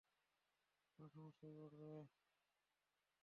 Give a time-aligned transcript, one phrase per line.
[0.89, 1.91] তোমরা সমস্যায় পড়বে।